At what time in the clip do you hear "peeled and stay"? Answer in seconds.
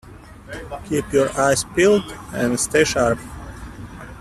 1.75-2.83